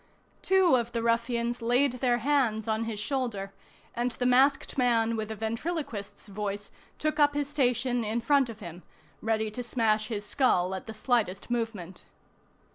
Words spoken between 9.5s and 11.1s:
to smash his skull at the